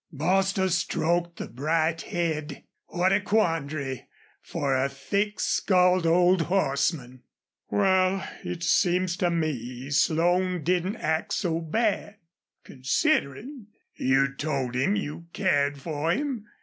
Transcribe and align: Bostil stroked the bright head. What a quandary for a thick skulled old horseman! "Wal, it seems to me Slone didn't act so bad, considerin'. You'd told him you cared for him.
Bostil 0.11 0.69
stroked 0.71 1.37
the 1.37 1.47
bright 1.47 2.01
head. 2.01 2.63
What 2.87 3.13
a 3.13 3.21
quandary 3.21 4.07
for 4.41 4.75
a 4.75 4.89
thick 4.89 5.39
skulled 5.39 6.07
old 6.07 6.41
horseman! 6.41 7.21
"Wal, 7.69 8.23
it 8.43 8.63
seems 8.63 9.15
to 9.17 9.29
me 9.29 9.91
Slone 9.91 10.63
didn't 10.63 10.95
act 10.95 11.33
so 11.35 11.59
bad, 11.59 12.15
considerin'. 12.63 13.67
You'd 13.93 14.39
told 14.39 14.73
him 14.73 14.95
you 14.95 15.27
cared 15.33 15.79
for 15.79 16.11
him. 16.11 16.47